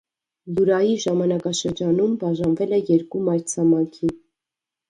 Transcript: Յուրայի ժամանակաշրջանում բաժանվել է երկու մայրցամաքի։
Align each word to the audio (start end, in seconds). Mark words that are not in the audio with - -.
Յուրայի 0.59 0.95
ժամանակաշրջանում 1.03 2.15
բաժանվել 2.25 2.75
է 2.79 2.81
երկու 2.89 3.23
մայրցամաքի։ 3.29 4.11